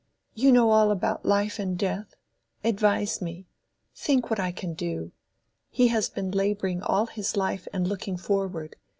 You 0.33 0.51
know 0.51 0.71
all 0.71 0.89
about 0.89 1.27
life 1.27 1.59
and 1.59 1.77
death. 1.77 2.15
Advise 2.63 3.21
me. 3.21 3.45
Think 3.95 4.31
what 4.31 4.39
I 4.39 4.51
can 4.51 4.73
do. 4.73 5.11
He 5.69 5.89
has 5.89 6.09
been 6.09 6.31
laboring 6.31 6.81
all 6.81 7.05
his 7.05 7.37
life 7.37 7.67
and 7.71 7.87
looking 7.87 8.17
forward. 8.17 8.77